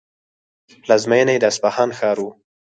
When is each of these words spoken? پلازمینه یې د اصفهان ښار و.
پلازمینه 0.83 1.31
یې 1.33 1.39
د 1.41 1.45
اصفهان 1.51 1.89
ښار 1.97 2.17
و. 2.21 2.25